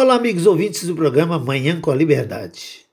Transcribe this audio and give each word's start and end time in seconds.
Olá, 0.00 0.14
amigos 0.14 0.46
ouvintes 0.46 0.86
do 0.86 0.94
programa 0.94 1.40
Manhã 1.40 1.80
com 1.80 1.90
a 1.90 1.94
Liberdade. 1.96 2.86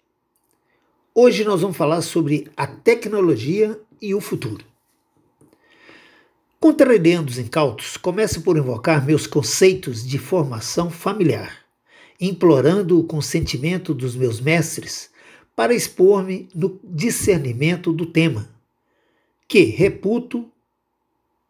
Hoje 1.13 1.43
nós 1.43 1.62
vamos 1.62 1.78
falar 1.78 2.01
sobre 2.01 2.50
a 2.58 2.66
tecnologia 2.66 3.79
e 4.01 4.16
o 4.16 4.19
futuro. 4.19 4.66
Contrariando 6.59 7.29
os 7.29 7.37
incautos, 7.37 7.95
começo 7.95 8.41
por 8.41 8.57
invocar 8.57 9.05
meus 9.05 9.27
conceitos 9.27 10.04
de 10.04 10.18
formação 10.18 10.89
familiar, 10.89 11.59
implorando 12.20 12.99
o 12.99 13.04
consentimento 13.04 13.93
dos 13.93 14.15
meus 14.15 14.41
mestres 14.41 15.11
para 15.55 15.75
expor-me 15.75 16.49
no 16.55 16.79
discernimento 16.83 17.93
do 17.93 18.07
tema, 18.07 18.49
que 19.47 19.61
reputo 19.65 20.51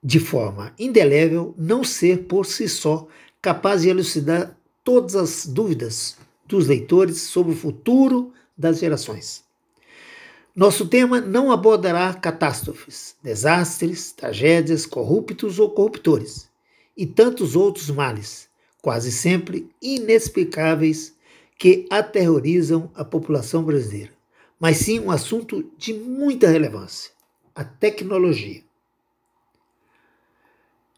de 0.03 0.19
forma 0.19 0.73
indelével 0.77 1.55
não 1.57 1.81
ser 1.81 2.23
por 2.25 2.45
si 2.45 2.67
só 2.67 3.07
capaz 3.41 3.83
de 3.83 3.87
elucidar 3.87 4.53
todas 4.86 5.15
as 5.15 5.45
dúvidas 5.47 6.15
dos 6.48 6.67
leitores 6.67 7.20
sobre 7.21 7.52
o 7.52 7.55
futuro 7.55 8.31
das 8.57 8.80
gerações. 8.80 9.44
Nosso 10.55 10.88
tema 10.88 11.20
não 11.20 11.52
abordará 11.52 12.13
catástrofes, 12.13 13.16
desastres, 13.21 14.13
tragédias, 14.13 14.85
corruptos 14.85 15.59
ou 15.59 15.71
corruptores 15.71 16.48
e 16.95 17.05
tantos 17.05 17.58
outros 17.58 17.89
males, 17.89 18.48
quase 18.81 19.11
sempre 19.11 19.70
inexplicáveis, 19.81 21.13
que 21.58 21.86
aterrorizam 21.89 22.91
a 22.95 23.03
população 23.03 23.63
brasileira, 23.63 24.11
mas 24.59 24.77
sim 24.77 24.99
um 24.99 25.09
assunto 25.09 25.70
de 25.77 25.94
muita 25.94 26.47
relevância: 26.47 27.11
a 27.53 27.63
tecnologia. 27.63 28.63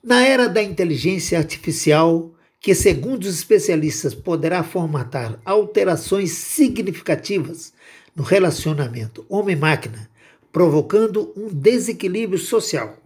Na 0.04 0.26
era 0.26 0.48
da 0.48 0.62
inteligência 0.62 1.38
artificial, 1.38 2.32
que, 2.60 2.74
segundo 2.74 3.24
os 3.24 3.36
especialistas, 3.36 4.14
poderá 4.14 4.64
formatar 4.64 5.40
alterações 5.46 6.32
significativas 6.32 7.74
no 8.16 8.24
relacionamento 8.24 9.26
homem-máquina, 9.30 10.10
provocando 10.52 11.32
um 11.36 11.48
desequilíbrio 11.48 12.40
social. 12.40 12.98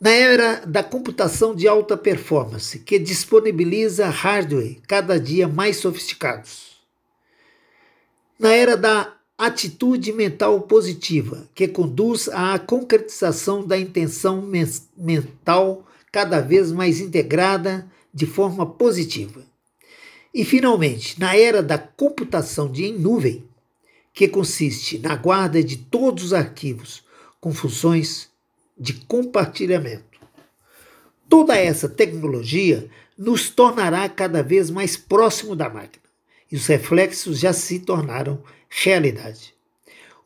Na 0.00 0.10
era 0.10 0.64
da 0.66 0.82
computação 0.82 1.54
de 1.54 1.68
alta 1.68 1.96
performance, 1.96 2.78
que 2.78 2.98
disponibiliza 2.98 4.08
hardware 4.08 4.78
cada 4.86 5.20
dia 5.20 5.46
mais 5.46 5.76
sofisticados. 5.76 6.80
Na 8.38 8.50
era 8.50 8.76
da 8.76 9.14
atitude 9.36 10.12
mental 10.12 10.60
positiva, 10.62 11.48
que 11.54 11.68
conduz 11.68 12.28
à 12.28 12.58
concretização 12.58 13.66
da 13.66 13.78
intenção 13.78 14.42
mental 14.96 15.86
cada 16.12 16.40
vez 16.40 16.72
mais 16.72 17.00
integrada 17.00 17.90
de 18.12 18.26
forma 18.26 18.66
positiva. 18.66 19.44
E, 20.32 20.44
finalmente, 20.44 21.18
na 21.18 21.36
era 21.36 21.62
da 21.62 21.78
computação 21.78 22.70
de 22.70 22.84
em 22.84 22.98
nuvem, 22.98 23.44
que 24.12 24.28
consiste 24.28 24.98
na 24.98 25.16
guarda 25.16 25.62
de 25.62 25.76
todos 25.76 26.24
os 26.24 26.32
arquivos 26.32 27.04
com 27.40 27.52
funções 27.52 28.28
de 28.78 28.92
compartilhamento. 28.92 30.20
Toda 31.28 31.56
essa 31.56 31.88
tecnologia 31.88 32.90
nos 33.16 33.50
tornará 33.50 34.08
cada 34.08 34.42
vez 34.42 34.70
mais 34.70 34.96
próximo 34.96 35.54
da 35.54 35.68
máquina, 35.68 36.04
e 36.50 36.56
os 36.56 36.66
reflexos 36.66 37.38
já 37.38 37.52
se 37.52 37.78
tornaram 37.78 38.42
realidade. 38.68 39.54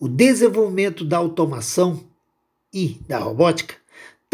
O 0.00 0.08
desenvolvimento 0.08 1.04
da 1.04 1.18
automação 1.18 2.04
e 2.72 3.00
da 3.06 3.18
robótica 3.18 3.76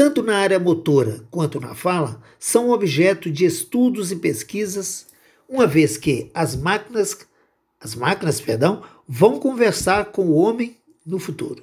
tanto 0.00 0.22
na 0.22 0.38
área 0.38 0.58
motora 0.58 1.26
quanto 1.30 1.60
na 1.60 1.74
fala, 1.74 2.22
são 2.38 2.70
objeto 2.70 3.30
de 3.30 3.44
estudos 3.44 4.10
e 4.10 4.16
pesquisas, 4.16 5.08
uma 5.46 5.66
vez 5.66 5.98
que 5.98 6.30
as 6.32 6.56
máquinas, 6.56 7.18
as 7.78 7.94
máquinas, 7.94 8.40
perdão, 8.40 8.82
vão 9.06 9.38
conversar 9.38 10.06
com 10.06 10.22
o 10.22 10.36
homem 10.36 10.74
no 11.04 11.18
futuro. 11.18 11.62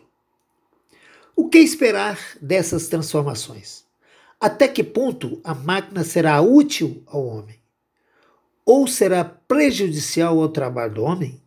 O 1.35 1.49
que 1.49 1.57
esperar 1.57 2.19
dessas 2.39 2.87
transformações? 2.87 3.85
Até 4.39 4.67
que 4.67 4.83
ponto 4.83 5.41
a 5.43 5.55
máquina 5.55 6.03
será 6.03 6.39
útil 6.39 7.01
ao 7.07 7.25
homem? 7.25 7.59
Ou 8.63 8.85
será 8.85 9.25
prejudicial 9.25 10.39
ao 10.39 10.49
trabalho 10.49 10.93
do 10.93 11.01
homem? 11.01 11.41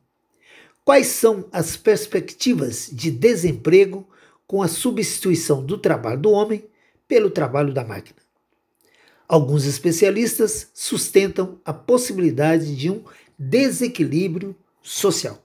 Quais 0.85 1.07
são 1.07 1.45
as 1.53 1.77
perspectivas 1.77 2.91
de 2.93 3.13
desemprego 3.13 4.09
com 4.45 4.61
a 4.61 4.67
substituição 4.67 5.65
do 5.65 5.79
trabalho 5.79 6.21
do 6.21 6.33
homem 6.33 6.69
pelo 7.11 7.29
trabalho 7.29 7.75
da 7.75 7.83
máquina. 7.83 8.21
Alguns 9.29 9.67
especialistas 9.67 10.71
sustentam 10.73 11.61
a 11.65 11.73
possibilidade 11.73 12.77
de 12.77 12.89
um 12.89 13.03
desequilíbrio 13.37 14.55
social. 14.81 15.45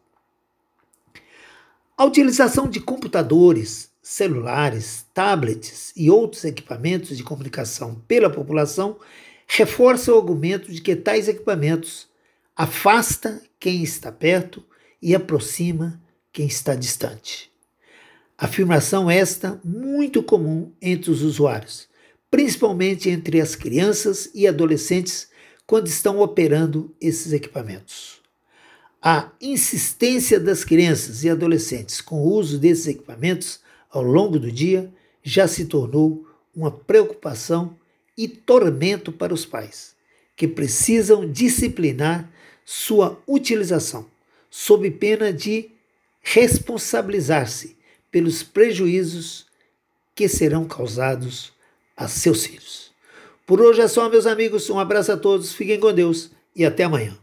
A 1.98 2.06
utilização 2.06 2.70
de 2.70 2.80
computadores, 2.80 3.90
celulares, 4.00 5.08
tablets 5.12 5.92
e 5.96 6.08
outros 6.08 6.46
equipamentos 6.46 7.18
de 7.18 7.24
comunicação 7.24 7.96
pela 8.08 8.30
população 8.30 9.00
reforça 9.48 10.14
o 10.14 10.18
argumento 10.20 10.72
de 10.72 10.82
que 10.82 10.96
tais 10.96 11.28
equipamentos 11.28 12.08
afasta 12.56 13.42
quem 13.60 13.82
está 13.82 14.12
perto 14.12 14.64
e 15.02 15.16
aproxima 15.16 16.00
quem 16.32 16.46
está 16.46 16.76
distante. 16.76 17.52
Afirmação 18.38 19.10
esta 19.10 19.60
muito 19.96 20.22
comum 20.22 20.74
entre 20.82 21.10
os 21.10 21.22
usuários, 21.22 21.88
principalmente 22.30 23.10
entre 23.10 23.40
as 23.40 23.56
crianças 23.56 24.30
e 24.36 24.46
adolescentes 24.46 25.30
quando 25.66 25.88
estão 25.88 26.20
operando 26.20 26.94
esses 27.00 27.32
equipamentos. 27.32 28.22
A 29.02 29.32
insistência 29.40 30.38
das 30.38 30.66
crianças 30.66 31.24
e 31.24 31.30
adolescentes 31.30 32.02
com 32.02 32.18
o 32.18 32.34
uso 32.34 32.58
desses 32.58 32.88
equipamentos 32.88 33.62
ao 33.90 34.04
longo 34.04 34.38
do 34.38 34.52
dia 34.52 34.92
já 35.24 35.48
se 35.48 35.66
tornou 35.66 36.28
uma 36.54 36.72
preocupação 36.72 37.78
e 38.18 38.28
tormento 38.28 39.14
para 39.14 39.34
os 39.34 39.46
pais, 39.46 39.96
que 40.36 40.48
precisam 40.48 41.30
disciplinar 41.30 42.30
sua 42.66 43.18
utilização, 43.26 44.06
sob 44.50 44.92
pena 44.92 45.32
de 45.32 45.70
responsabilizar-se 46.22 47.78
pelos 48.12 48.44
prejuízos 48.44 49.46
que 50.16 50.30
serão 50.30 50.66
causados 50.66 51.54
a 51.96 52.08
seus 52.08 52.46
filhos. 52.46 52.92
Por 53.46 53.62
hoje 53.62 53.82
é 53.82 53.88
só, 53.88 54.10
meus 54.10 54.26
amigos. 54.26 54.70
Um 54.70 54.80
abraço 54.80 55.12
a 55.12 55.18
todos, 55.18 55.54
fiquem 55.54 55.80
com 55.80 55.94
Deus 55.94 56.32
e 56.56 56.66
até 56.66 56.86
amanhã. 56.86 57.16